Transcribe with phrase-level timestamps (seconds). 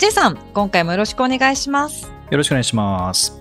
[0.00, 2.10] J さん、今回もよろしくお願いします。
[2.30, 3.38] よろしくお願いします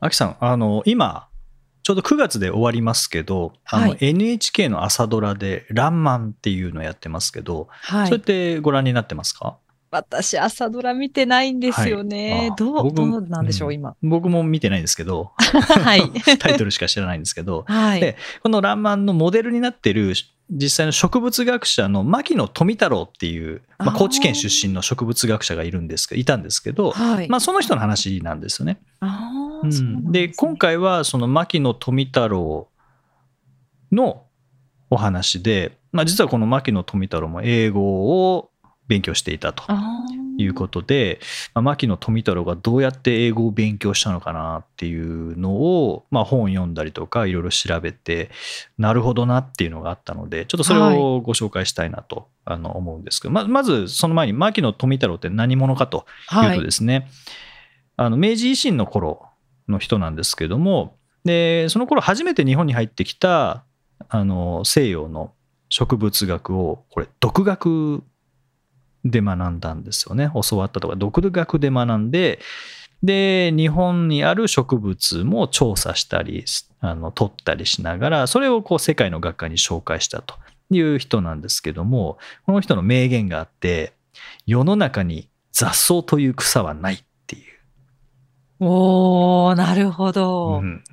[0.00, 1.28] あきさんあの今
[1.84, 9.58] ちょうど9月で終わりますけど、あのはい NHK の朝ドラで「らんまん」っていうのをやってますけど、はそれってご覧になってますか？
[9.92, 12.32] 私、朝ドラ見てないんですよね。
[12.32, 13.94] はいあどう、僕どうなんでしょう、うん今。
[14.02, 16.10] 僕も見てないんですけど はい。
[16.38, 18.00] タイトルしか知らないんですけどはい。
[18.00, 20.14] でこの「らんまん」のモデルになってる
[20.50, 27.28] 実際の植物学者の牧野富太郎っていう、まあ、高知県出身の植物学者がいるんですいたんですけど、はい。
[27.28, 28.80] まあ、その人の話なんですよね。
[29.00, 29.70] うん。
[29.70, 30.32] ですね。
[30.36, 32.68] 今回はその牧野富太郎
[33.92, 34.24] の
[34.90, 38.50] お話で、まあ、実はこの牧野富太郎も英語を
[38.88, 39.62] 勉強していたと
[40.38, 41.20] いうことで、
[41.54, 48.30] まあ、牧野富太郎がどうやって英語を勉強したのかなっていうのを、まあ、本読んだりとかいろいろ調べて
[48.78, 57.08] なるほどなっていうのがあったのでちょっとそれをご紹介したいなと、あの思うんですけどままずその前に牧野富太郎って何者かというとですね、
[57.96, 59.26] あの明治維新の頃
[59.68, 63.64] の人なんですけどもでその頃初めて日本に入ってきた
[64.08, 65.32] あの西洋の
[65.68, 68.02] 植物学をこれ独学
[69.04, 70.30] で学んだんですよね。
[70.48, 72.40] 教わったとか独学で学んで
[73.02, 76.44] で日本にある植物も調査したり
[76.80, 80.34] あの取ったりしながらそれをこう世界の学会に紹介したと
[80.70, 83.94] いう人なんですけどもこの人の名言があって
[84.46, 87.42] 世の中に雑草という草はないっていう。
[88.60, 90.60] おー、なるほど。
[90.62, 90.84] うん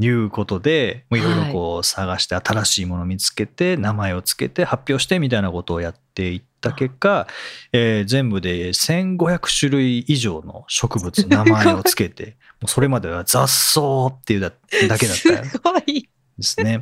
[0.00, 7.26] いうことでもういろいろこう探して新しいものを見つけて名前をつけて発表してみたいなことをやっていった結果、
[7.72, 14.52] えー全部で1500種類以上の植物 名前をつけてもうそれまでは雑草っていうだ
[14.88, 16.08] だけだったんすごい。
[16.40, 16.80] ですね。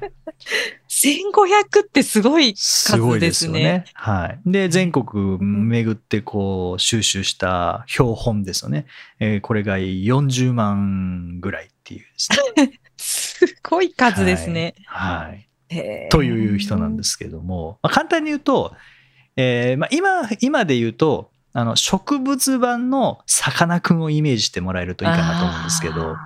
[0.89, 3.59] 1500ってすごいすごいですよね。
[3.59, 4.41] 数ですねはい。
[4.47, 8.87] で、全国巡ってこう収集した標本ですよね。
[9.21, 12.81] えーこれが40万ぐらいっていうですね。
[13.39, 14.75] すごい数ですね。
[14.87, 15.27] はい。
[15.29, 15.49] はい
[16.11, 18.75] という人なんですけども、まあ、簡単に言うと、
[19.37, 26.17] えーまあ、今今で言うとあの植物版のさかなクンをイメージしてもらえるといいかなと思うんですけど、あ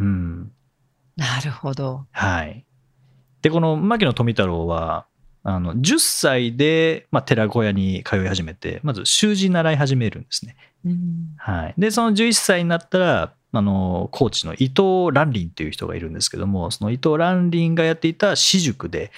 [0.00, 2.06] うんーなるほど。
[2.10, 2.64] はい、
[3.42, 5.06] でこの牧野富太郎は
[5.44, 10.56] あの10歳で、まあ、寺子屋に通い始めてまず習字習い始めるんですね。
[10.84, 19.12] うんはい、でその11歳になったらあのコーチの伊藤蘭林っていう人がいるんですけどもその伊藤蘭林がやっていた私塾で、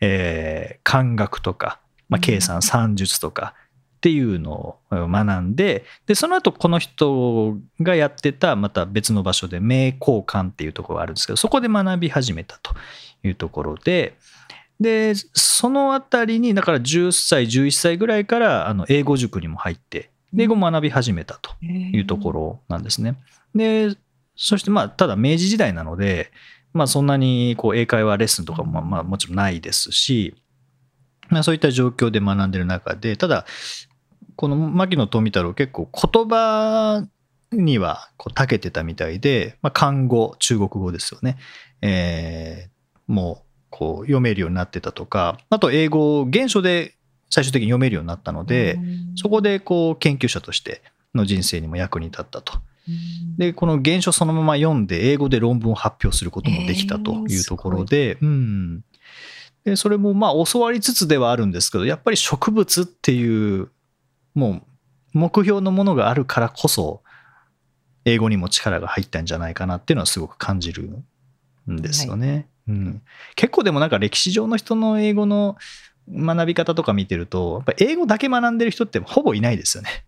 [0.00, 3.54] えー漢学とか、まあ、計算算術とか
[3.96, 12.74] っていうのを学んででその後この人がやってたまた別の場所で名交館っていうところがあるんですけどそこで学び始めたと
[13.22, 14.16] いうところで。
[14.80, 23.14] でそのあたりにだから10歳11歳ぐらいからあの英語塾にも入ってで英語を学び始めたというところなんですね。
[23.54, 23.96] で
[24.36, 26.32] そしてまあただ明治時代なので、
[26.72, 30.34] まあ、そんなにこう英会話レッスンとかもまあまあもちろんないですし、
[31.28, 33.46] まあ、そういった状況で学んでる中でただ
[34.36, 37.06] この牧野富太郎結構言葉
[37.52, 41.36] にはこう長けてたみたいで、まあ、漢語中国語ですよね、
[41.82, 42.72] えー
[43.06, 46.94] もうこう読めるようになってたとかあと英語を原書で
[47.30, 48.78] 最終的に読めるようになったので、
[49.16, 50.82] そこでこう研究者として
[51.14, 52.60] の人生にも役に立ったと。
[53.38, 58.84] でこの原書そのまま読んで英語で論文を発表することもできたというところで,、うん、
[59.64, 63.70] でそれもまあ教わりつつではあるんですけどやっぱり植物っていう
[64.34, 64.62] も
[65.14, 67.02] う目標のものがあるからこそ
[68.04, 71.02] 英語にも力が入ったんじゃないかなっていうのはすごく感じる
[71.70, 72.48] んですよね。
[72.68, 73.02] うん、
[73.36, 75.56] 結構でもなんか歴史上の人の英語の
[76.08, 80.04] 学び方とか見てるとやっぱ英語だけ学んでる人ってほぼいないですよね。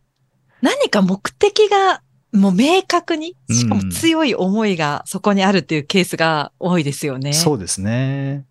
[0.60, 2.00] 何か目的が
[2.34, 7.32] もう明確に、しかうんも強い思いがそこにあるっていうケースが多いですよね。
[7.32, 8.44] そうですね。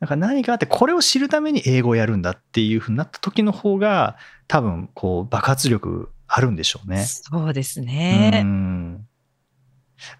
[0.00, 4.16] なんか何かあってこれを知るために英語をやるんだっていうふうになった時の方が
[4.48, 7.04] 多分こう爆発力あるんでしょうね。
[7.04, 8.42] そうですうね。
[8.42, 9.06] ん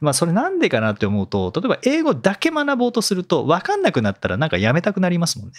[0.00, 5.54] まあそれなんでかなって思うと例えば英語だけ学ぼうとすると分かんなくなったらなんかやめたくなりますもんね。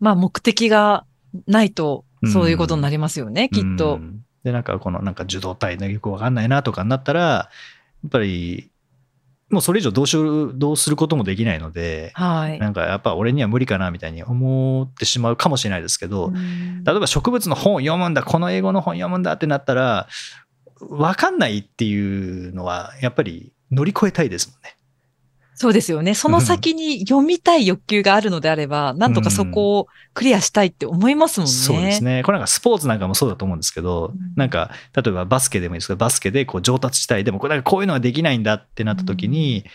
[0.00, 1.06] まあ目的が
[1.46, 3.94] ないと、そういうことになりますよね、きっと。
[3.94, 7.50] うんで、なんかこのなんか受動体ね、よくわかんないなとかになったら、や
[8.06, 8.70] っぱり、
[9.50, 12.58] もうそれ以上どうしよう、どうすることもできないので、はい。
[12.58, 20.08] なんかやっぱ俺には無理かなみたいに思ってしまうかもしれないですけど、うん例えば植物の本を読むんだ、この英語の本読むんだってなったら、
[20.80, 24.76] わかんないっていうのは、やっぱり乗り越えたいですもんね。
[25.60, 26.14] そうですよね。
[26.14, 31.52] その先に読みたい欲求があるのであれば、なんとかそこをクリアしたいって思いますもんね。
[31.52, 32.22] そうですね。
[32.22, 37.24] これなんかスポーツなんかもそうだと思うんですけど、うんなんか、例えばバスケでもいいですけど、バスケでこう上達したい。
[37.24, 39.66] でもこれなんかこういうのはできないんだってなった時に、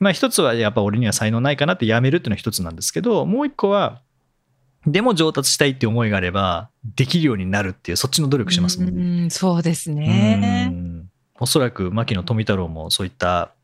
[0.00, 4.00] まあ一つはやっぱ俺には才能ないかなってやめるっていうのは一つなんですけど、もう一個は、
[4.86, 9.22] でも上達したいって思いがあれば、できるようになるっていう、そっちの努力しますもんね。
[9.24, 10.70] うんそうですね。
[10.72, 11.08] うん
[11.40, 13.54] おそらく牧野富太郎もそういった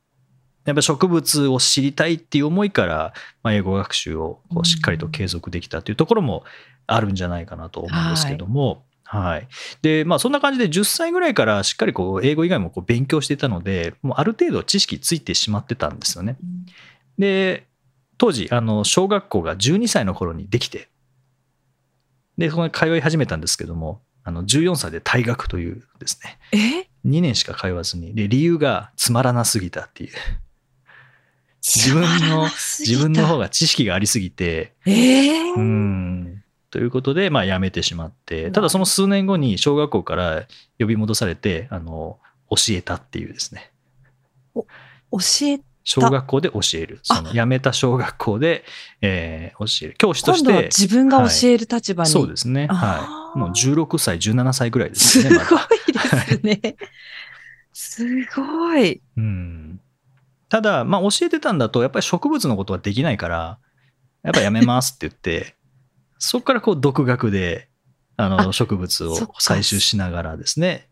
[0.65, 3.13] やっぱ植物を知りたいっていう思いから、
[3.43, 6.45] まあ、英語学習をこうしっかりと継続できたというところも
[6.87, 8.85] あるんじゃないかなと思うんですけども。
[9.07, 9.49] はい。
[9.83, 16.37] でまあ、そんな感じで10歳ぐらいからしっかりこう英語以外もこう勉強していたのでもうある程度知識ついてしまってたんですよね。
[17.19, 17.67] で
[18.17, 20.89] 当時あの小学校が12歳の頃にできて
[22.39, 26.39] でそこに通い始めたんですけどもあの14歳で退学というですね。
[26.53, 28.15] え？2年しか通わずに。
[28.15, 30.13] で理由がつまらなすぎたっていう
[31.65, 32.47] 自分の
[32.81, 33.45] 自分の方が。
[33.45, 34.75] が知識がありすぎて。
[34.85, 36.45] ええうん。
[36.71, 38.51] ということで、まあ、辞めてしまって。
[38.51, 40.47] ただその数年後に小学校から
[40.79, 42.19] 呼び戻されてあの
[42.51, 43.73] 教えたっていうですね。
[44.55, 44.63] 教
[45.43, 47.01] え、小学校で教える。
[47.03, 48.65] その辞めた小学校で、
[49.01, 49.95] えー教える。
[49.97, 52.11] 教師として今度は自分が教える立場に。
[52.11, 52.67] そうですね。
[52.67, 53.39] はい。
[53.39, 55.69] もう16歳17歳ぐらいですねごまだ。
[55.75, 56.77] いですね。
[57.73, 59.01] すごい。
[59.17, 59.81] うん
[60.55, 63.59] ただ、まあ、教えてたんだと、やっぱり植物のことはできないから、
[64.23, 65.57] やっぱやめますって言って、
[66.19, 67.69] そこからこう独学で
[68.17, 70.89] あのあ植物を採集しながらですね、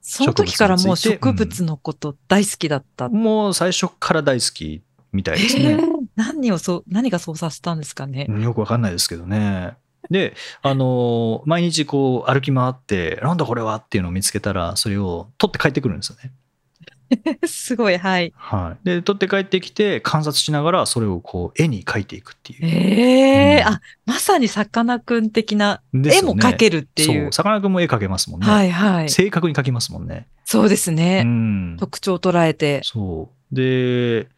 [0.00, 3.08] その時からもう植植物のこと大好きだった。
[3.08, 4.82] もう最初から大好き
[5.12, 5.64] みたいですね。
[5.64, 5.80] へー
[6.16, 8.26] 何をそう、何がそうさせたんですかね。
[8.28, 9.76] うんよくわかんないですけどね。
[10.10, 16.32] で、あの毎日こう歩き回って、なんだこれはっていうのを見つけたら、それを取って帰ってくるんですよね。
[17.46, 18.32] すごい、はい。
[18.36, 18.84] はい。
[18.84, 22.66] で、取って帰ってきて、観察しながら、それをこう絵に描いていくっていう。
[22.66, 27.32] ええうんあ、まさにさかなクン的な絵も描けるっていそうう。。
[27.32, 28.46] さかなクンも絵描けますもんね。
[28.46, 29.10] はいはい。
[29.10, 30.26] 正確に描きますもんね。
[30.44, 31.22] そうですうね。
[31.22, 31.76] ん。
[31.78, 32.80] 特徴を捉えて。
[32.84, 33.54] そう。
[33.54, 34.28] で、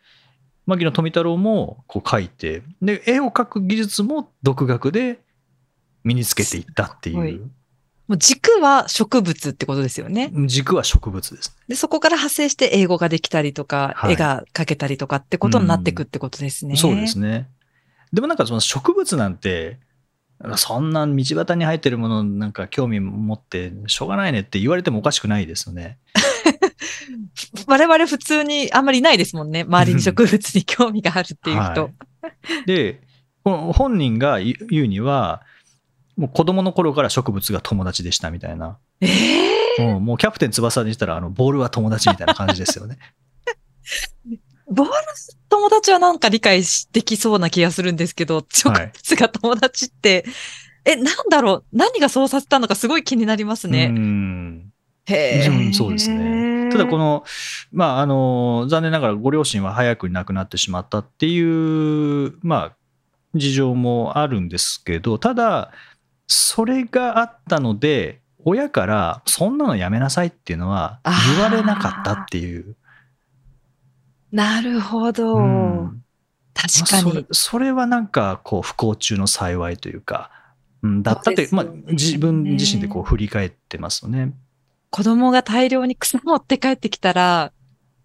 [0.66, 5.20] 牧野富太郎もこう描いて、で、絵を描く技術も独学で
[6.04, 7.50] 身につけていったっていう。
[8.08, 10.30] もう軸は植物ってことですよね。
[10.46, 11.56] 軸は植物です。
[11.68, 16.76] で、そこから派生して英語ができたりとか、はい絵が描けたりとかってことになっていくってことですね。
[16.76, 17.48] そうですね。
[18.12, 19.78] でもなんかその植物なんて、
[20.56, 25.98] そんな道端に生えてるものなんか興味持ってしょうがないねって言われてもおかしくないですよね。
[27.66, 29.62] 我々普通にあんまりいないですもんね。
[29.62, 31.82] 周りに植物に興味があるっていう人。
[31.84, 31.92] はい
[32.66, 33.00] で、
[33.44, 35.42] この本人が言うには、
[36.16, 38.78] もう子供の頃から植物が友達でしたみたいな。
[39.00, 39.08] え
[39.78, 42.98] えもうもうキャプテン翼にしたらあのボールは友達みたいな感じですよね。
[44.68, 44.92] ボール
[45.48, 50.24] 友達はなんか理解できそうな気がするんですけど、植物が友達って、
[50.84, 51.64] え、なんだろう？
[51.72, 53.86] 何がそうさせたのかすごい気になりますうね。
[53.86, 54.72] ん
[55.06, 56.68] へえ、うんそうですね。
[56.72, 57.24] ただこ、の、
[57.72, 62.76] まあ、あの、残念ながらご両親は早くに亡くなってしまったっていう、まあ、
[63.34, 65.72] 事情もあるんですけど、ただ、
[66.26, 71.00] それがあったので、親からそんなのやめなさいっていうのは
[71.34, 72.76] 言われなかったっていう。
[74.32, 75.36] なるほど。
[75.36, 76.02] うん
[76.56, 77.26] 確かにまあそれ。
[77.32, 80.30] それはなんかこう不幸中の幸いというか、
[80.82, 84.32] うん、だったって、まあ自分自身でこう振り返ってますよね。
[84.90, 87.52] 子供が大量に草持って帰ってきたら、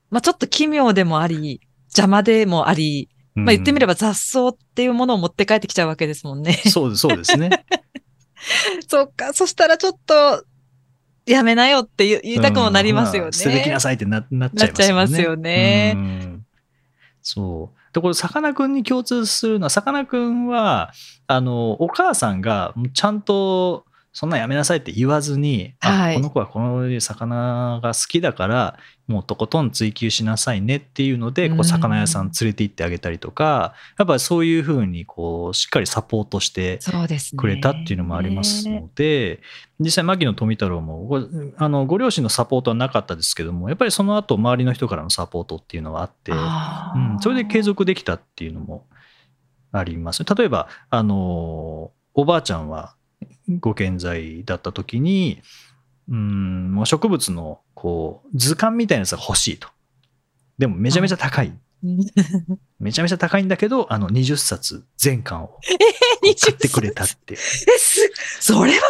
[0.10, 6.54] まあちょっと奇妙でもあり、邪魔でもあり、まあ言ってみれば、ば雑草っていうものを持って帰ってきちゃうわけですもんね。
[6.54, 7.66] そうですそうですね。
[8.88, 10.46] そっか、そしたらちょっと、
[11.26, 13.28] やめなよって言いたくもなりますよね。
[13.28, 14.76] うん捨ててきなさいってななっちゃいますよね。
[14.76, 16.46] なっちゃいますよねうん
[17.22, 17.94] そう。
[17.94, 20.92] で、これ、さかなクンに共通するのは、さかなクンは、
[21.28, 28.78] あの、お母さんがちゃんと、そんなんやめなさいって言わずに、はいあこの子はこの魚が好きだから
[29.12, 36.80] もうとことん追求しなさいねっていうのでこううん魚屋さん連れて行ってあげたりとかやっぱりそういうふうにこうしっかりサポートして。
[37.36, 39.42] くれたっていうのもありますので、
[39.80, 41.22] 実際牧野富太郎もご
[41.58, 48.86] あのご両親のサポートはなかったですけどもやっぱりその後周りの人からのサポートっていうのはあって、うん、それで継続できたっていうのも
[49.72, 50.24] あります。
[50.24, 52.96] 例えば、あの、おばあちゃんは
[53.60, 55.42] ご健在だった時に、
[56.10, 59.68] うん、もう植物のこう図鑑みたいなやつが欲しいと。
[60.58, 61.54] でもめちゃめちゃ高い。
[62.80, 65.60] めちゃめちゃ高いんだけど、あの20冊全巻を
[66.22, 67.40] 買ってくれたっていう。
[67.40, 68.82] え、す、それは、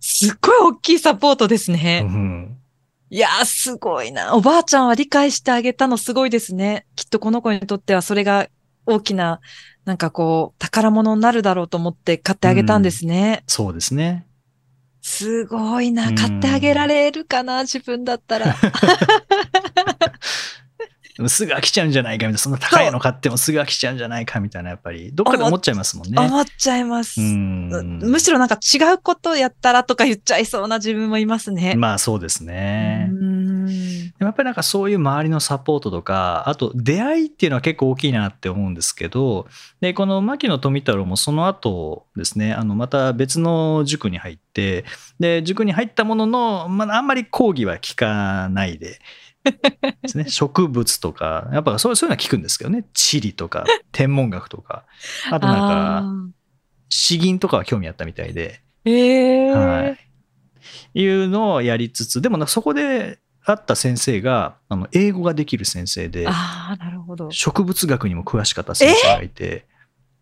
[0.00, 2.02] すっごい大きいサポートですね。
[2.04, 2.58] うん
[3.10, 4.34] いやー、すごいな。
[4.34, 6.84] おばあちゃんは理解してあげたのすごいですね。
[6.94, 8.48] きっとこの子にとってはそれが
[8.84, 9.40] 大きな、
[9.86, 13.44] なんかこう、宝物になるだろうと思って買ってあげたんですね。
[13.46, 14.26] そうですね。
[15.08, 16.08] すごいな。
[16.08, 18.54] うん買ってあげられるかな、自分だったら。
[21.18, 26.14] でもすぐ飽きちゃうんじゃないかみたいな、そんな高いの買ってもすぐ飽きちゃうんじゃないかみたいな、やっぱり、どっかで思っちゃいますもんね。
[26.16, 27.20] 思っちゃいます。
[27.20, 31.74] うんむしろなんか違うことやったらとか言っちゃいそうな自分もいますね。
[31.74, 33.10] まあそうですね。
[34.20, 39.46] もやっぱりなんかそういう周りのサポートとか、あと出会いっていうのは結構大きいなって思うんですけど、
[39.80, 44.84] で、この牧野富太郎もその後ですね、あの、また別の塾に入って、
[45.20, 49.00] で、塾に入ったものの、まあ、あんまり講義は聞かないで、
[50.02, 54.84] ですね、植物とか、やっぱそうそういうのは聞くんですけどね、地理とか、 天文学とか、
[55.30, 56.28] あとなんか、あ
[56.88, 58.90] 詩吟とかは興味あったみたいで、ー。
[58.90, 59.98] ええはい。
[60.94, 67.30] いうのをやりつつ、でもなそこで会った先生が、あの英語ができる先生で、ああ、なるほど。
[67.30, 69.66] 植物学にも詳しかった先生がいて、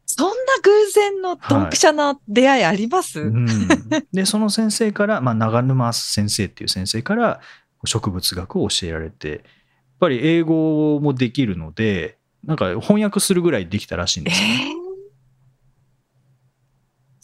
[0.07, 3.69] そんな偶然のドンピシャな出会いあります、うん、
[4.13, 7.41] で、その先生から、まあ、長沼先生っていう先生から
[7.87, 9.41] 植物学を教えられて、やっ
[10.01, 14.49] ぱり英語もできるので、なんか翻訳するぐらいできたらしいんえですよ。
[14.73, 14.77] え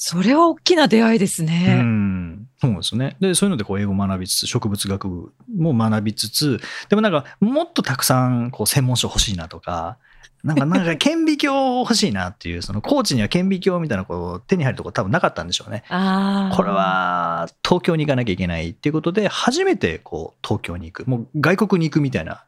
[0.04, 1.74] それは大きな出会いですうね。
[1.80, 3.16] ん、そうですね。
[3.20, 9.98] で、そういうのでこう英語を学びつつ、植物学部も学びつつ、でもなんかもっとたくさんこう専門書欲しいなとか、
[10.44, 15.84] なんか、なんか顕微鏡欲しいなっていう、その高知には顕微鏡みたいなこう手に入るとこ多分なかったんでしょうね。
[15.88, 16.56] ああ。
[16.56, 16.72] これ。
[16.72, 22.44] は東京に行かなきゃいけないっていうことで、初めてこう東京に行く、もう外国に行くみたいな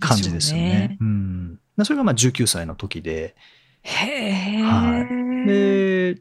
[0.00, 0.96] 感じですよね。
[1.00, 3.34] うん、でそれがまあ19歳の時で、
[3.82, 5.06] へえ、は
[5.46, 6.20] で、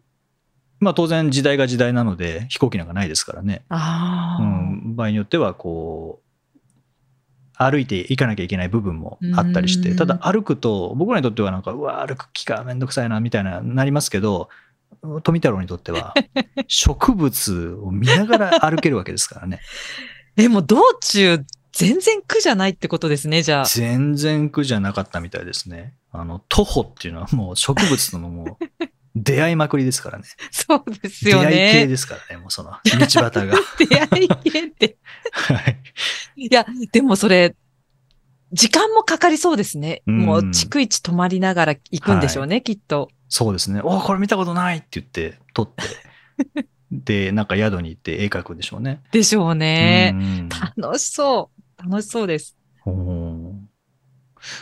[0.79, 3.63] まあ当然時代が時代なので飛行機なんかないですからね。
[3.70, 6.25] ああ、うん、場合によってはこう
[7.57, 9.97] 歩いていかなきゃいけない部分もあったりしてうん。
[9.97, 14.50] ただ歩くと僕らにとってはなんかうわ歩く気かめんどくさいなみたいななりますけど
[15.24, 16.13] 富太郎にとっては
[16.67, 19.59] 植物を見ながら歩けるわけですからね。
[20.38, 23.65] え、もう道中全然苦じゃないってことですね、じゃあ。
[23.65, 25.93] 全然苦じゃなかったみたいですね。
[26.12, 28.85] あの徒歩っていうのはもう植物とのもう
[29.15, 31.88] 出会いまくりですからねそうです出よ会い系ね。
[31.88, 33.31] ですからねもうその道端が
[33.79, 34.98] 出会い系って。
[35.31, 35.81] はい
[36.38, 37.55] いや、でもそれ、
[38.51, 40.03] 時間もかかりそうですね。
[40.05, 43.10] うんもう、逐一泊まりながら行くんでしょうね、きっと。
[43.29, 43.81] そうですね。
[43.81, 46.65] おこれ見たことないって言って、撮って。
[46.91, 49.01] で、なんか宿に行って絵描くんでしょうね。
[49.12, 50.12] でしょうね。
[50.13, 51.89] うん楽しそう。
[51.89, 52.55] 楽しそうです。
[52.81, 53.54] ほう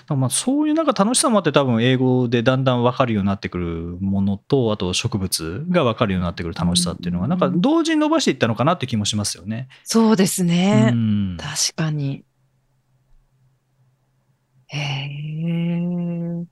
[0.07, 9.67] まあそういうなんか楽しさもあって多分英語でだんだん分かるようになってくるものとあと植物が分かるようになってくる楽しさっていうのがうんなんか同時に伸ばしていったのかなって気もしますよね。
[9.83, 10.91] そうですうね。
[10.91, 12.23] ん確かに。
[14.67, 16.45] へえ。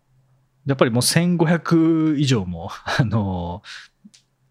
[0.66, 2.70] やっぱりもう1500以上も
[3.00, 3.64] あの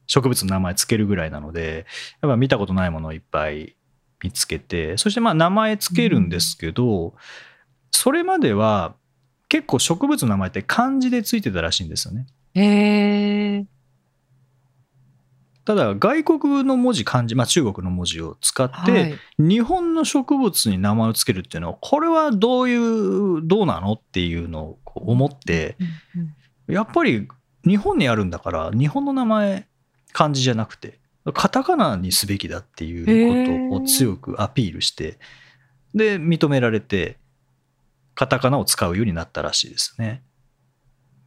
[0.07, 1.87] 植物の名前つけるぐらいなので
[2.21, 3.77] やっぱ見たことないものをいっぱい
[4.23, 7.15] 見つけてそしてまあ名前つけるんですけど、
[7.91, 8.95] それまでは
[9.49, 12.27] 結構植物の名前って漢字でついてたらしいんですよね。
[12.55, 13.67] へえ。
[15.65, 19.19] ただ外国の文字漢字、まあ、中国の文字を使って、はい。
[19.39, 25.77] 日本の植物に名前をつけるっていうのはこれはどういうどうなのっていうのを思って
[26.15, 26.35] うんうん
[26.71, 27.27] やっぱり
[27.67, 29.67] 日本にあるんだから日本の名前
[30.13, 31.01] 漢字じゃなくて
[31.35, 35.19] カタカナにすべきだっていうことを強くアピールして
[35.95, 37.19] で認められて
[38.21, 40.23] カタカナを使うようになったらしいですね。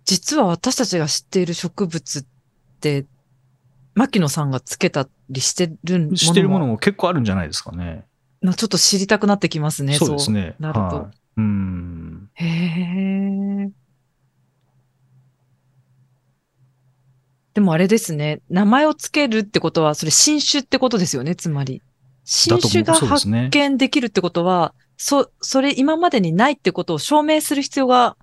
[0.05, 2.25] 実は私たちが知っている植物っ
[2.81, 3.07] て、
[3.95, 8.05] 牧野さんがつけたりしてるものも知ってるものも結構あるんじゃないですかね。
[8.43, 9.95] なちょっと知りたくなってきますね。
[9.95, 10.55] そうですね。
[10.59, 13.71] なるとはいうんへえ。
[17.55, 18.39] でもあれですね。
[18.51, 21.81] 名前をつけるってことは、それ新種ってことですよね、つまり。
[22.23, 28.15] 新種が発見できるってことは、そ、それ今までにないってことを証明する必要が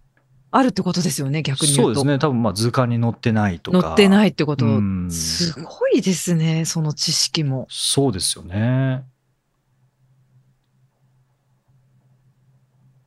[0.51, 1.83] あるってことですよね、逆に言うと。
[1.83, 2.19] そうですね。
[2.19, 3.83] 多分まあ図鑑に載ってないとか。
[3.83, 4.65] 載ってないってこと。
[4.65, 7.67] うんすごいですね、その知識も。
[7.69, 9.05] そうですよね。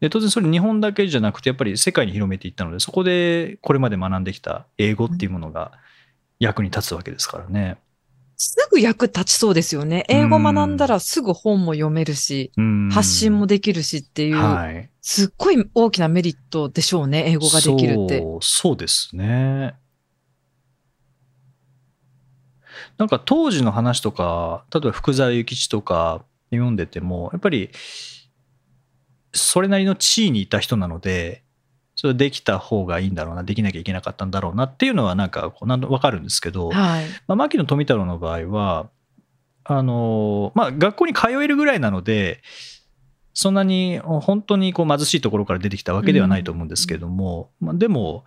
[0.01, 5.71] で当然それ日本だけじゃなくてやっぱり世界に広めていったのでそこでこれまで学んできた英語っていうものが
[6.39, 7.77] 役に立つわけですからね。
[8.43, 10.05] すぐ役立ちそうですよね。
[10.09, 17.25] 英語学んだらすぐ本も読めるし、うん発信もできるしっていう、はい、すっごい大きなメリットでしょうね。
[17.27, 18.19] 英語ができるって。
[18.19, 19.75] そうそうですね。
[22.97, 27.71] なんか当時の話とか例えば福沢諭吉とか読んでてもやっぱり
[29.33, 31.43] それなりの地位にいた人なので
[31.95, 37.05] それできた方がいいんだろうなできなきゃいけなかったんだろうなっていうのはなんかこうなん分かるんですけど、はい。
[37.27, 38.89] まあ、牧野富太郎の場合は
[39.63, 42.41] あの、まあ、学校に通えるぐらいなので
[43.33, 48.25] そんなに本当にこう貧しいところから出てきたわけではないと思うんですけども、まあ、でも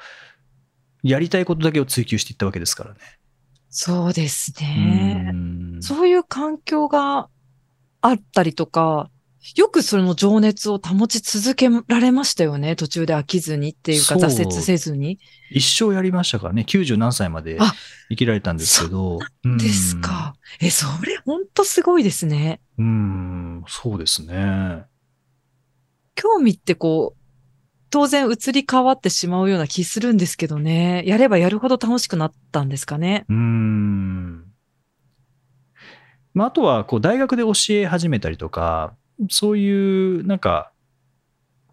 [1.02, 3.00] やりたいことだけを追求していったわけですからね。
[3.68, 5.30] そうですね。
[5.32, 7.28] うんそういう環境が
[8.00, 9.10] あったりとか、
[9.54, 12.74] よくその情熱を保ち続けられましたよね。
[12.74, 15.18] 途中で飽きずにっていうか、挫折せずに。
[15.50, 17.72] 一生やりましたからね90何歳まであ
[18.08, 20.34] 生きられたんですけどうんですか。
[20.60, 22.60] え、それほんとすごいですね。
[22.78, 24.84] うんそうですね
[26.14, 27.26] 興味ってこう、
[27.90, 31.04] 当然移り変わってしまうような気するんですけどね。
[31.06, 33.24] やればやるほど楽しくなったんですかね。
[33.28, 34.44] うん
[36.34, 38.94] まあ、あとはこう大学で教え始めたりとか
[39.30, 40.72] そういうなんか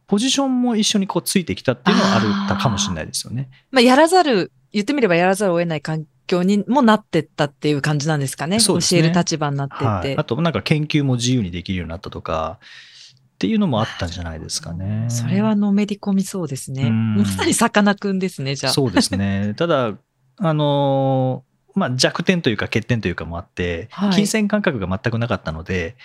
[0.08, 3.50] ポジションも一緒にこうついてきたっていうのはあるたかもしれないですよね。
[3.72, 8.58] まあ、やらざる、言ってみればやらざるを得ない環境にもなってったっていう感じなんですかね。
[8.58, 9.86] ね教える立場になってって。
[9.86, 15.08] はい、あとなんか研究も自由にできるようになったとかっていうのもあったんじゃないですかね。
[15.10, 16.84] それはのめり込みそうですね。
[16.84, 18.74] うんまさにさかなクンですね、じゃあ。
[18.74, 19.54] そうですね。
[19.58, 19.94] ただ、
[20.38, 25.96] あのーまあ、弱点というか欠点というかもあって、はい金銭感覚が全くなかったので、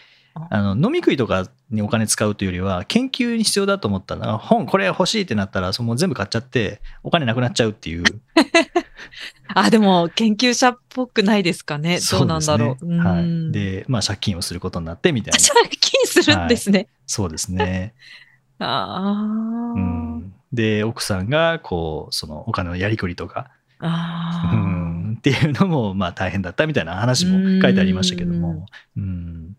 [0.50, 8.04] あの飲み食いとかにお金使うというよりは研究に必要だと思ったら本これ欲しいってなったらその全部買っちゃってお金なくなっちゃうっていう。
[9.54, 11.99] あ、でも、研究者っぽくないですかね。
[12.10, 12.86] どうなんだろう。
[12.86, 12.99] ね。
[12.99, 13.49] はん。
[13.49, 15.39] い、で、まあ、借金をすることになってみたいな。
[15.39, 16.89] 借金するんですね。
[17.06, 17.95] そうですね、
[18.60, 25.15] ああ、うん、で奥さんがこうそのお金のやりくりとかああ、うん。
[25.19, 29.56] っていうのもまあ大変だったみたいな話も書いてありましたけども、うん、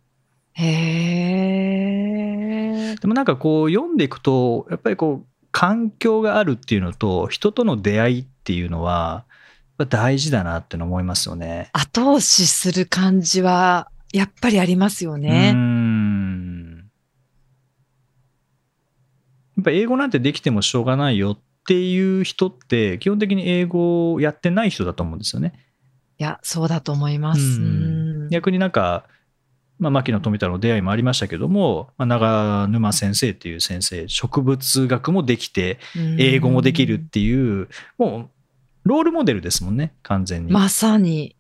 [0.54, 0.66] へ
[2.92, 2.96] え。
[2.96, 9.26] でもなんかこう読んでいくとやっぱりこう環境があるっていうのと人との出会いっていうのは
[9.88, 11.70] 大事だなっての思いますよね。
[11.74, 15.54] 後押しする感じは、やっぱりありますようね。
[15.54, 16.78] ん
[19.58, 25.54] やっぱ英語なんてできてもしょうがないよっていう人って基本的に英語をやってない人だと思うんですよね。
[26.18, 27.42] いや、そうだと思います。
[28.30, 29.06] 逆になんか、
[29.80, 35.80] まあ、牧野富太郎の出会いもありましたけども、まあ、長沼先生っていう先生植物学もできて
[36.18, 38.30] 英語もできるっていうも
[38.86, 40.52] うロールモデルですもんね完全に。
[40.52, 41.36] まさに。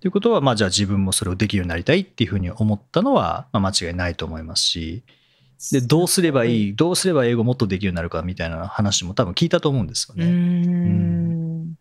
[0.00, 5.04] ということは、まあ、じゃあ自分もそれをできるようになりたいっていうふうに思ったのは、まあ、間違いないと思いますし
[5.72, 10.26] でどうすればいいどうすれば英語もっとできるようになるかみたいな話も多分聞いたと思うんですよね。
[10.26, 11.74] ん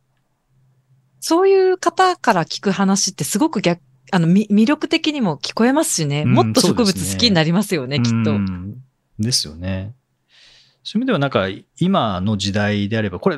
[1.21, 3.81] そういう方から聞く話ってすごく逆、
[4.11, 6.23] あの、み魅力的にも聞こえますしね。
[6.23, 8.31] うんもっと植物好きになりますよね、きっと。
[8.31, 8.83] うん
[9.19, 9.93] ですよね。
[10.83, 11.47] そういう意味ではなんか
[11.79, 13.37] 今の時代であればこれ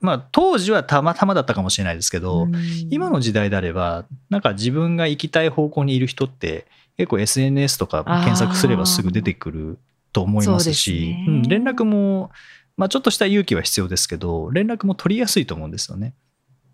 [0.00, 2.54] まあ当時はたまたまだったかもしれないですけど、うん
[2.90, 9.78] 今の時代であればなんか自分が行きたい方向にいる人って結構 SNS とか検索すればすぐ出てくる
[10.12, 12.30] と思いますしそうですねうん連絡も、
[12.76, 16.14] まあ、ちょっとした勇気は必要ですけど連絡も取りやすいと思うんですよね。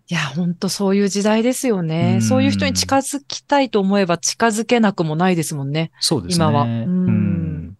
[0.09, 2.15] いや、本当そういう時代ですよね。
[2.15, 5.91] うんそういう人に近づきたいと思えば近づけなくもないですもんね。
[5.99, 6.45] そうですね。
[6.45, 7.77] 今はうんうん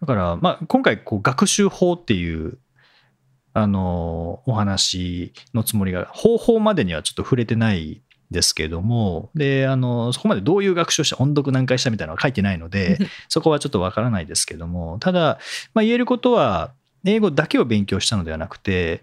[0.00, 2.58] だから、まあ、今回こう学習法っていう
[3.52, 8.00] あのお話のつもりが方法までにはちょっと触れてない
[8.30, 15.38] ですけどもであのそこまでどういう学習をした音読何回したみたいなのは書いてないので そこはちょっとわからないですけどもただ、
[15.74, 16.72] まあ、言えることは
[17.04, 19.02] 英語だけを勉強したのではなくて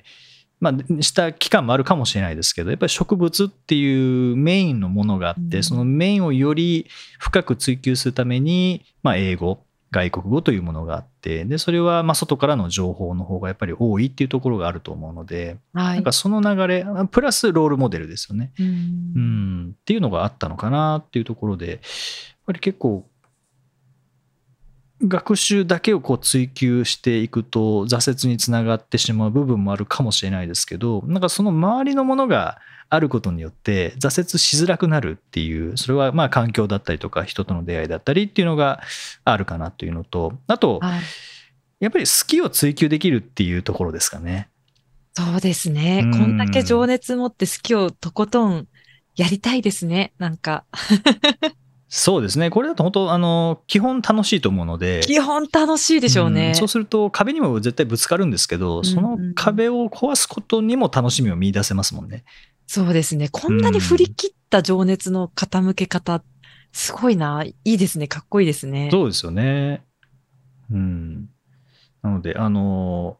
[0.71, 5.63] まあ、した期間もあるかもしれないですけどやっぱり植物っていうメインのものがあって、うん。
[5.63, 6.87] そのメインをより
[7.19, 9.59] 深く追求するために、まあ、英語
[9.91, 15.95] 外国語というものがあってでそれはまあ外からの情報の方がやっぱり多いっていうところがあると思うので、はい。
[15.95, 16.11] なんか。
[16.11, 21.79] その流れプラスロールモデルですよね、ううんん、っていうのがあったのかなっていうところでやっ
[22.47, 23.07] ぱり結構
[25.07, 38.81] 学習だけをこう追求していくと挫折につながってしまう部分もあるかもしれないですけどなんかその周りのものがあることによって挫折しづらくなるっていうそれはまあ環境だったりとか人との出会いだったりっていうのが
[39.23, 41.01] あるかなというのとあとはい
[41.79, 44.49] やっぱり好きを追求できるっていうところですかね。
[45.13, 46.01] そうですね。
[46.03, 48.67] うんこんだけ情熱持って好きをとことん
[49.15, 50.13] やりたいですね。
[50.17, 50.65] なんか、
[51.87, 56.51] そうですねこれだと本当あの基本楽しいと思うので基本楽しいでしょうね。
[56.51, 62.23] んそうすると壁にも絶対ぶつかるんですけど、その壁を壊すことにも楽しみを見出せますもんね。
[62.67, 63.29] そうですね。
[63.29, 66.23] こんなに振り切った情熱の傾け方、
[66.71, 67.43] すごいな。
[67.43, 68.07] いいですね。
[68.07, 68.89] かっこいいですね。
[68.91, 69.83] そうですよね。
[70.71, 71.29] うん。
[72.01, 73.17] なので、あの、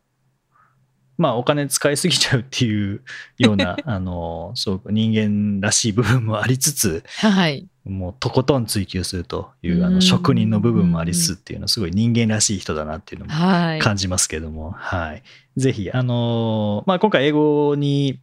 [1.18, 3.02] まあ、お金使いすぎちゃうっていう
[3.38, 7.68] ような、 あの、すごく人間らしい部分もありつつ、はい。
[7.86, 13.80] もうとことん追求するという、あうんの、職人の部分もありつつっていうのは、すごい人間らしい人だなっていうのもはい。
[13.80, 15.24] 感じますけども、はい。
[15.56, 18.20] ぜひ、あのーまあ、今回英語に、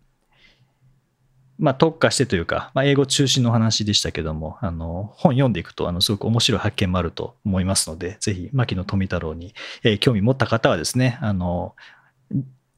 [1.59, 11.77] まあ、特化してというか、まあ、英語中心の話でしたけども、あの、本読んでいくと、あの、すごく面白い発見もあると思いますので、ぜひ、牧野富太郎に、えー興味持った方はですね、あの、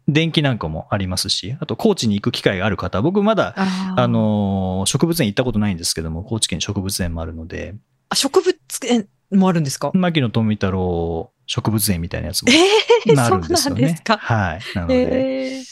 [0.08, 7.74] 電気なんかもありますし、あと、高知に行く機会がある方は、僕まだ、あーあのー植物園行ったことないんですけども、高知県植物園もあるので、
[8.10, 9.90] あ植物園もあるんですか？
[9.94, 13.86] 牧野富太郎植物園みたいなやつもええなそうなんるんですよね。
[13.88, 14.18] ですか。
[14.18, 14.60] はい。
[14.74, 15.62] なので、ええ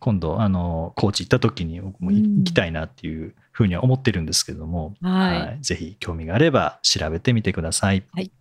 [0.00, 5.62] 今度、あの、高知行った時に僕もいうん行きたいなっていうふうには思ってるんですけども、はい。
[5.62, 8.02] ぜひ興味があれば調べてみてください。
[8.12, 8.32] はい。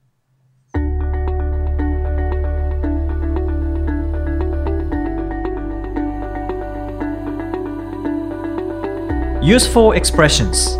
[9.42, 10.80] Useful expressions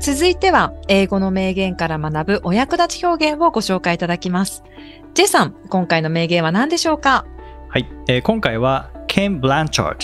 [0.00, 4.64] 続いては、英語の名言から学ぶお役立ち表現をご紹介いただきます。
[5.12, 7.26] J さん、今回の名言は何でしょうか
[7.68, 9.98] はい、えー今回は Ken Blanchard、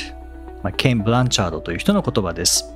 [0.62, 2.70] まあ、Ken Blanchard という人の言葉です。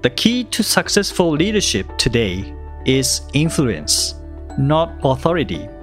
[0.00, 2.54] The key to successful leadership today
[2.86, 4.16] is influence,
[4.58, 5.73] not authority.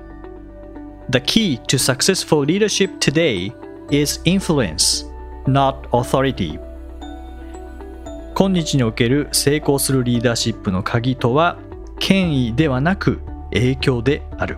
[1.12, 3.52] The key to successful leadership today
[3.92, 5.06] is influence,
[5.46, 6.58] not authority.
[8.34, 11.58] 今日における成功するリーダーシップの鍵とは
[12.00, 13.20] 権威ではなく
[13.52, 14.58] 影響である。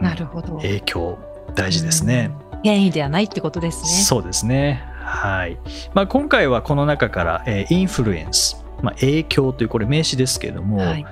[0.00, 0.56] なるほど。
[0.56, 1.16] 影響
[1.54, 2.32] 大事ですね。
[2.64, 3.90] 権威ではないってことですね。
[3.90, 4.82] そうですね。
[5.04, 5.56] はい。
[5.94, 11.06] まあ、今回はこの中から、えーインフルエンス、まあ、影響というこれ名詞ですけれども、はい。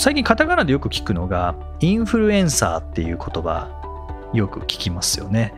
[0.00, 3.68] 最近カタカナでよく聞くのがインフルエンサーっていう言葉
[4.32, 5.52] よく聞きますよね。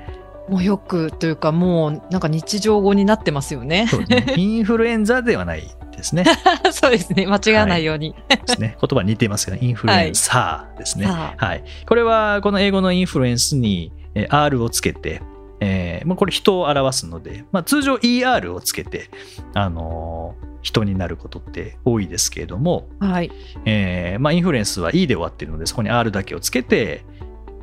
[0.49, 3.87] もうよくというか、もうなんか日常語になってますよね。
[3.89, 6.25] そうですね インフルエンザではないですね。
[6.73, 7.27] そうですね。
[7.27, 8.17] 間違わないように。
[8.29, 11.07] ですね 言葉似てますけど、インフルエンサーですね。
[11.07, 15.23] さはい、これはこの英語のインフルエンスにえー R をつけて、
[15.65, 19.09] えーまあ、これ人を表すので、まあ、通常 ER をつけて、
[19.55, 23.33] あのー人になることって多いですけれども、あはい。
[23.65, 27.05] えーまあ、インフルエンスは E で終わっているのでそこに R だけをつけて、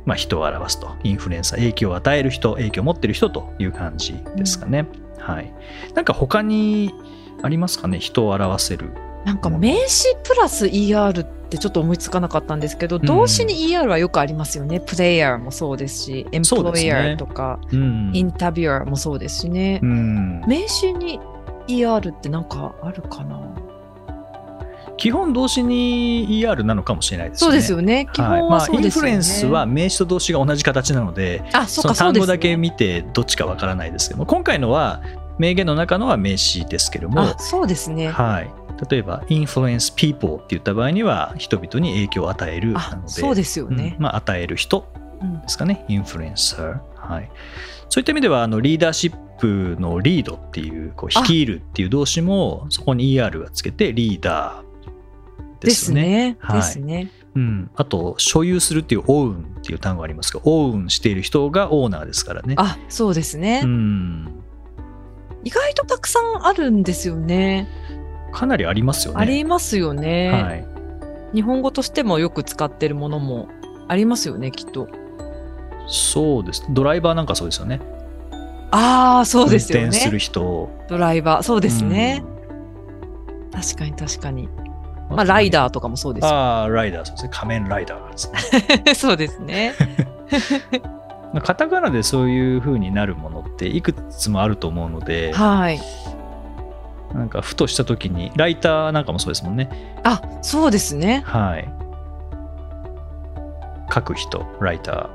[0.04, 4.86] まあ、人を表すとインフルエンサー影響を与える人影響を持っている人という感じですかね。
[5.18, 5.50] はい、
[5.94, 6.92] なんか他に
[7.42, 7.98] ありますかね？
[7.98, 8.90] 人を表せる。
[9.24, 14.80] なんか名詞プラス ER ってちょっと思いつかなかったんですけど、動詞に ER はよくありますよね。
[14.80, 19.86] プレイヤーもそうですし、エンプロイヤーとか、うんインタビュアーもそうですしねう。
[19.86, 21.20] ん名詞に
[21.68, 23.40] ER ってなんかあるかな？
[24.96, 27.46] 基本動詞に ER なのかもしれないですね。
[27.46, 28.06] そうですよね。
[28.12, 28.90] 基はいまあ、イン。
[28.90, 31.98] フルエンスは名詞と動詞が同じ形なので、あ、そそうのか。
[31.98, 35.00] 単語だけ見てどっちかわからないですけども、今回のは
[35.40, 38.08] 名言の中のは名詞ですけどもあ、、そうですね。
[38.10, 38.50] はい、
[38.88, 44.02] 例えば、influence people って言った場合には、人々に影響を与えるなあの、で、そうですよねうん。
[44.02, 44.86] まあ、与える人
[45.20, 46.80] うんですかね、インフルエンサー。
[46.96, 47.30] はい、
[47.88, 56.02] そういった意味では、あのリーダーシップのリードっていう、こうあ率いるっていう動詞も、そこに ER がつけて、リーダーでですすよね。
[56.02, 56.36] ね。
[56.40, 57.10] はいですね。
[57.36, 62.54] うん、あと、所有するっていう、オウンっていう単語ありますが、オウンしている人がオーナーですからね。
[62.58, 63.62] あ、そうですね。
[63.62, 64.39] うん、
[65.44, 67.68] 意外とたくさんあるんですよね。
[68.32, 69.20] かなりありますよね。
[69.20, 70.66] ありますよね、はい、
[71.34, 73.48] 日本語としてもよく使ってるものも
[73.88, 74.88] ありますよね、きっと。
[75.86, 76.64] そうです。
[76.70, 77.80] ドライバーなんかそうですよね。
[78.70, 80.18] ああ、そうですよ運転するね。
[80.20, 80.70] 人。
[80.88, 81.42] ドライバー。
[81.42, 82.22] そうですね。
[82.22, 83.50] うん。
[83.50, 84.48] 確かに確かに。
[85.08, 86.30] まあ、ライダーとかもそうですよ。
[86.30, 87.30] ああ、ライダー、そうですね。
[87.32, 88.30] 仮面ライダーです
[88.86, 88.94] ね。
[88.94, 89.74] そうですね。
[91.42, 95.80] カタカナでそういう風になるものっていくつもあると思うので、はい。
[97.14, 101.22] なんかふとした時にライターなんかもそうですもんねあ、そうですね。
[101.26, 101.68] はい
[103.92, 105.10] 書く人ライタ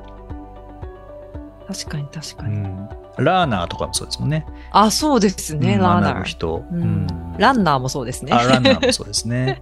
[1.67, 2.55] 確かに確ー、かに。
[2.57, 6.23] うん、ラーナーとかもそうですもんねあ、そうですね、うんランナー。
[6.23, 8.31] 人、うんランナーもそうですね。
[8.33, 9.61] あランナーもそうですね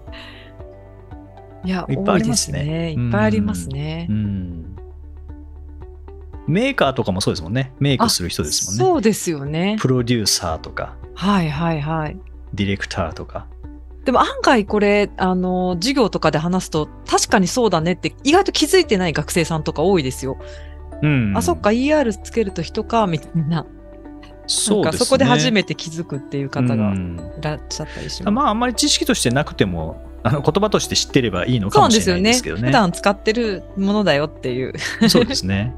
[1.66, 2.92] いや、いっぱいあり多いでますねすね。
[2.94, 4.14] いっぱいありますねう。
[4.14, 4.63] ん
[6.48, 9.78] メーカーとかもそうですもんねメイクする人ですもんねそうですよね。
[9.80, 12.18] プロデューサーとかはいはいはい。
[12.54, 13.48] ディレクターとか
[14.06, 20.38] でも案外これ、あの、授業とかで話すと、確かにそうだねって、意外と気づいてない学生さんとか多いですよ。
[21.02, 23.66] うんあ、そっか、ER つけると人か、みたいな。
[24.48, 28.32] そうですねそこで初めて気づくっていう方がいうんらっしゃったりします。
[28.32, 32.64] まああんまり知識としてなくてもあの言葉として知ってればいいのかそうもしですよねれないですけどね。
[32.64, 34.74] 普段使ってるものだよっていう。
[35.10, 35.74] そうですね。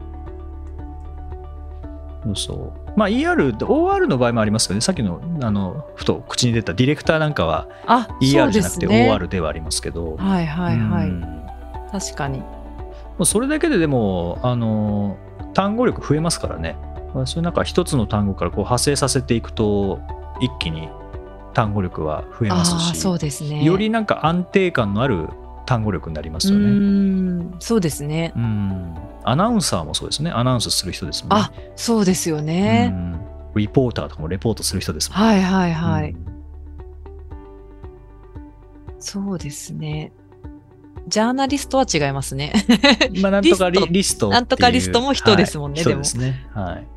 [2.26, 2.72] そうそう。
[2.96, 4.82] まあ ER、OR の場合もありますよね。
[4.82, 7.68] さっきのあのふと口に出たディレクターなんかは
[8.22, 8.88] ER じでゃなくて。
[8.88, 10.16] OR ではありますけど。
[10.18, 11.08] はいはいはい。
[11.08, 11.42] うん
[11.92, 12.40] 確かに。
[12.40, 12.46] も
[13.20, 15.18] うそれだけででもあの
[15.54, 16.76] 単語力増えますからね。
[17.26, 20.02] それなんか一つの単語からこう派生させていくと
[20.42, 20.90] 一気に
[21.54, 23.64] 単語力は増えあますあー、そうし、ですね。
[23.64, 25.30] よりなんか安定感のある
[25.66, 26.66] 単語力になりますようね。
[26.66, 28.34] ーん、そうですね。
[28.36, 28.96] うん
[29.28, 30.32] アナウンサーもそうですね。
[30.32, 31.46] アナウンスする人ですもんね。
[31.50, 32.92] あ、そうですよね。
[32.94, 33.22] うん
[33.56, 35.26] リポーターとかもレポートする人ですもんね。
[35.26, 36.12] はいはいはい。
[36.12, 36.36] うん
[39.06, 40.12] そうですね。
[41.08, 42.54] ジャーナリストは違いますね。
[43.22, 46.48] まあ、なんとかリリストなんとかリストも人ですもんねはいでも人ですね。
[46.54, 46.88] はい。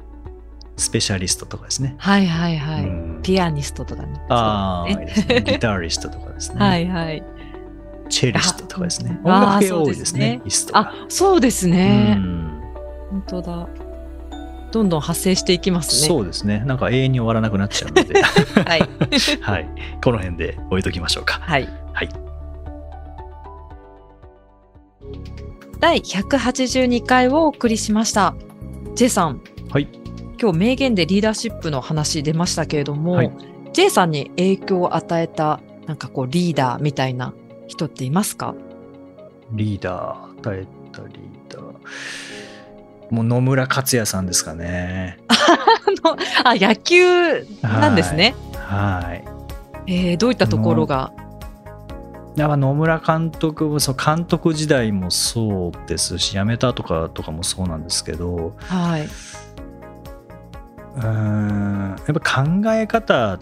[0.79, 1.97] スペシャリストとかですね。
[1.99, 2.85] はいはいはい。
[2.85, 4.21] うんピアニストとかね。
[4.31, 5.13] ああ、ね。
[5.45, 6.57] ギタリストとかですね。
[6.65, 7.23] はいはい。
[8.09, 9.21] チェリストとかですね。
[9.25, 10.41] あ音楽系多いですね。
[10.45, 12.15] リストがあ、そうですうね。
[12.15, 12.63] ん
[13.11, 13.69] 本当だ。
[14.71, 16.09] どんどん発生していきますね。
[16.09, 16.63] そうですね。
[16.67, 18.81] なんか永遠に終わらなくなっちゃうので、 はい。
[19.41, 19.69] はい。
[20.05, 21.41] この辺で置いときましょうか。
[21.41, 21.69] はい。
[21.93, 22.09] はい。
[25.81, 28.35] 第182回をお送りしました。
[28.95, 29.41] J さん。
[29.71, 29.89] はい。
[30.41, 33.31] 今日名言でリーダーシップの話出ましたけれども、はい
[33.73, 37.33] J さんに影響を与えた、なんかこうリーダーみたいな
[37.69, 38.55] 人っていますか？
[39.53, 43.15] リーダー、与えたリーダー。
[43.15, 45.19] もう野村克也さんですかね。
[45.29, 45.37] あ
[46.05, 48.35] の、あ、野球なんですね。
[48.57, 49.25] はい。
[49.87, 51.13] えーどういったところが？
[52.37, 59.07] やっぱ野村監督もそう監督時代もそうですし辞めたとかとかもそうなんですけどはい。
[59.07, 63.41] うーんやっぱ考え方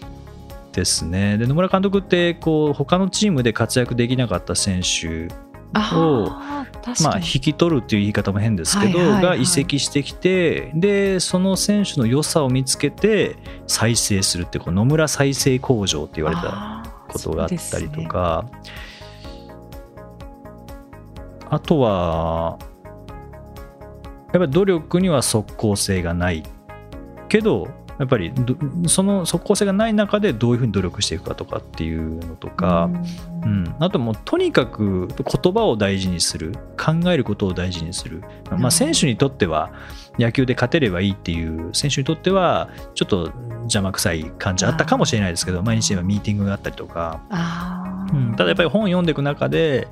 [0.77, 5.27] ですねで野村監督ってこう他のチームで活躍できなかった選手
[5.73, 7.17] ああ、確まあ。
[7.17, 13.35] 引き取るっていう言い方も変ですけど、が移籍してきてでその選手の良さを見つけて
[13.65, 18.01] 再生するってこう野村再生工場って言われたことがあったりと。
[18.03, 18.45] か、
[21.49, 22.59] あとは
[24.31, 26.43] やっぱり努力には即効性がない
[27.27, 27.67] けど
[27.99, 28.55] やっぱりど
[28.87, 32.89] その即効性がない中でどういうふうに努力していくかとかっていうのとそうですねか、
[33.43, 33.63] ううん。
[33.63, 36.53] ん、あともうとにかく言葉を大事にする。
[36.77, 38.61] 考えることを大事にする、うん。
[38.61, 39.71] まあ、選手にとっては
[40.17, 43.31] 野球で勝てればいいっていう選手にとってはちょっと
[43.61, 47.21] 邪魔くさい感じあったかもしれないですけど毎日今ミーティングがあったりとか、
[48.13, 49.87] うん、ただやっぱり本を読んでいく中で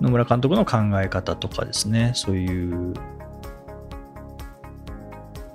[0.00, 2.94] 野村監督の考え方とかですねそういう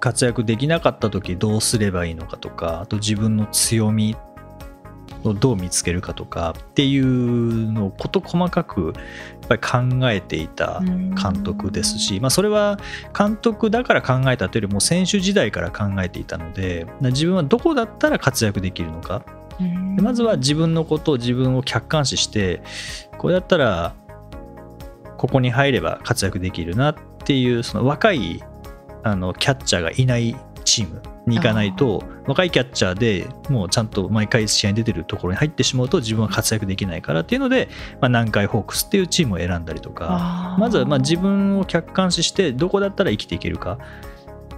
[0.03, 4.17] 活躍できなかった時どうすればいいのかとかあと自分の強み
[5.23, 8.93] をどう見つけるかとかっていうのを事細かく
[9.47, 12.77] やっぱり考えていた監督ですし、まあ、それは
[13.17, 19.23] 監督だから考えたというよりも選手時代から考えていたので自分はどこだったら活躍できるのか。
[20.01, 22.61] まずは自分のことを自分を客観視して
[23.19, 23.93] これだったら
[25.17, 28.43] ここに入れば活躍できるなっていうその若い
[29.03, 37.69] あのキャッチャーがいないチームに行かないと若いキャッチャーでもうちゃんと毎回試合に出てるところに入ってしまうと自分は活躍できないからっていうので、
[38.01, 43.77] まあ、南海ホークスっていうチームを選んだりとかまずはまあ自分を客観視してどこだったら生きていけるか。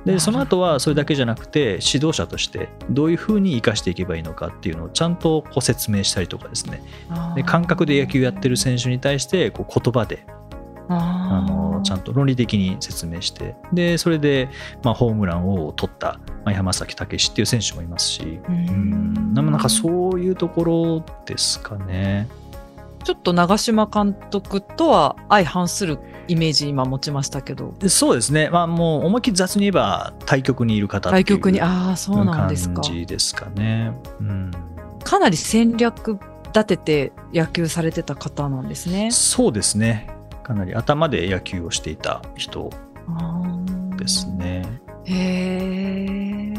[0.06, 6.84] でその後はそれだけじゃなくて指導者としてどういうふうに生かしていけばいいのかっていうのをちゃんとこう説明したりとかですね。
[7.36, 10.24] で感覚で野球やってる選手に対してこう言葉で
[10.88, 14.50] あのちゃんと論理的に説明してでそれで
[14.84, 22.28] まあホームランを取ったまあ山崎武史っていう選手もいますしううんんなんかそういうところですかね。
[23.04, 27.76] ちょっと長嶋監督とは相反するイメージ今持ちましたけど。
[27.78, 32.84] でそうですね、まあ、もう思いっきり雑に言えば対局にいる方っていう対局に、ああ、そうなんですか感。
[32.84, 33.92] じですかね。
[34.20, 34.52] うん、
[35.04, 39.12] かなり戦略立てて野球されてた方なんですね。
[39.12, 40.10] そうですね。
[40.46, 42.70] かなり頭で野球をしていた人
[43.98, 44.30] です。
[44.30, 44.64] ね。
[45.06, 46.54] へえ。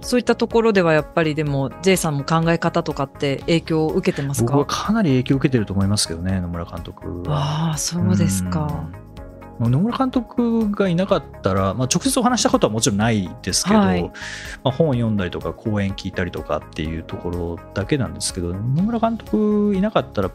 [0.00, 7.68] そういったところではやっぱりでも J さんも考え方とかって影響を受けてます僕はかかなり影響を受けてると思いますけどね、野村監督は。
[7.68, 8.86] ああ、そうですか。
[9.60, 9.72] うん。
[9.72, 14.10] 野村監督がいなかったら、まあ、直接お話したことはもちろんないですけど、はいま
[14.64, 20.30] あ、本読んだりとか講演聞いたりとかっていうところだけなんですけど野村監督いなかったら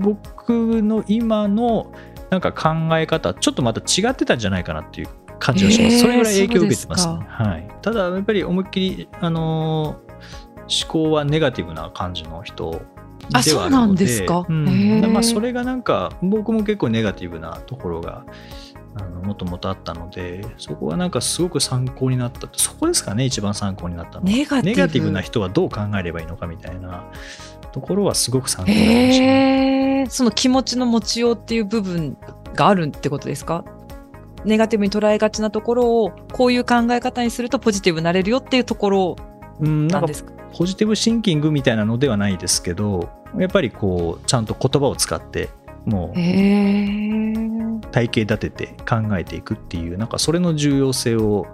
[0.00, 1.92] 僕の今の
[2.30, 7.26] なんか考え方ちょっとまた違ってたんじゃないかなっていう感じがします、へーそれぐらい影響を受けてますね。
[7.28, 10.10] はい、ただやっぱり思いっきり、あのー
[10.70, 12.80] 思考はネガティブな感じの人
[13.32, 14.46] あではあるのでそうなんですか。
[14.48, 15.12] うん。
[15.12, 18.24] まあ、それがなんか僕も結構ネガティブなところが
[18.94, 22.48] あのもともとあったのでそこはなんかすごく参考になった。
[22.52, 25.10] そこですかね一番参考になったのネガティブ。
[25.10, 27.04] な人はどう考えればいいのかみたいな
[27.72, 29.98] ところはすごく参考になりましたね。
[29.98, 30.06] へえ。
[30.06, 32.16] その気持ちの持ちようっていう部分
[32.54, 33.64] があるってことですか？
[34.44, 39.16] ネガティブに捉えがちなところをこういう考え方にするとポジティブになれるよっていうところ
[39.60, 40.32] うん、なんですか？
[40.56, 45.50] ポジティブシンキングみたいなのではないですけどやっぱりこうちゃんと言葉を使って
[45.84, 46.20] もう。
[47.90, 51.46] 体系立てて考えていくっていうなんかそれの重要性を、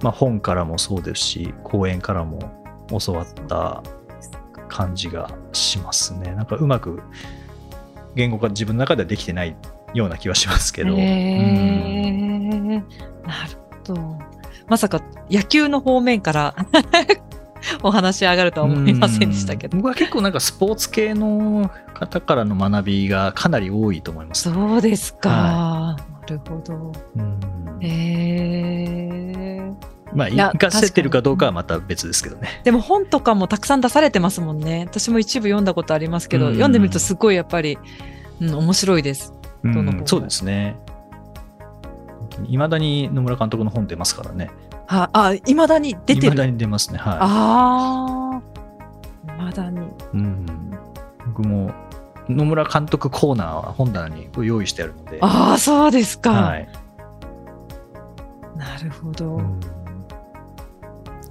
[0.00, 2.38] まあ、本からもそうですし講演からも
[3.04, 3.82] 教わった
[4.76, 7.00] 感じがしますねなんかうまく
[8.14, 9.56] 言語化自分の中ではできてない
[9.94, 12.80] ような気はしますけど、へえ。
[12.80, 12.84] なる
[13.86, 14.18] ほど。
[14.68, 16.54] まさか野球の方面から
[17.82, 19.76] お話上がるとは思いませんでしたけど。
[19.76, 25.30] うん僕は結構なんかスポーツ系の方からの学びがかなり多いと思います、そうですか。
[25.30, 26.92] はなるほど。
[27.16, 27.38] うん
[27.80, 27.88] へ
[29.42, 29.45] え。
[30.14, 34.86] まあいや活かせてるかどうかはまた別ですけどねでも本とかもたくさん出されてますもんね。
[34.88, 37.78] 私も一部読んだことありますけど、うん読んでみるとすごいやっぱり、
[38.40, 39.32] うん、面白いです。
[39.64, 40.76] うんそうですね
[42.46, 44.50] いまだに野村監督の本出ますからね
[44.88, 46.20] あ、あ、未だに出てる。
[46.20, 48.40] 未だに出ますねはあ
[49.28, 49.36] あ。
[49.38, 49.80] 未だに。
[49.80, 50.46] い、うん、
[51.26, 51.72] 僕も
[52.28, 56.30] 野村監督コーナーは本棚に用意してあるのでああ、そうですか。
[56.30, 56.68] はい、
[58.56, 59.60] なるほど、うん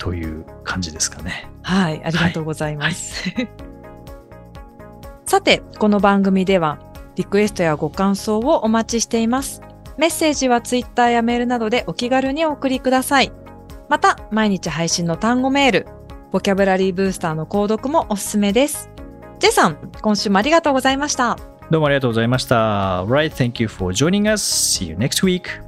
[0.06, 3.28] という感じですかねはい、ありがとうございます。
[5.26, 6.78] さて、この番組では、
[7.15, 9.63] リクエストやご感想をお待ちしています。
[9.98, 13.32] メッセージはツイッターやメールなどでお気軽にお送りください。
[13.89, 15.88] また、毎日配信の単語メール、
[16.32, 18.91] ボキャブラリーブースターの購読もおすすめです。
[19.39, 21.36] ジェイさん、今週もありがとうございました。
[21.72, 24.44] どうもありがとうございました Right, thank you for joining us.
[24.44, 25.64] See you next week.